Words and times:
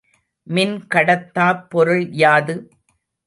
மின் 0.47 0.73
கடத்தாப் 0.87 1.61
பொருள் 1.69 2.03
யாது? 2.15 2.55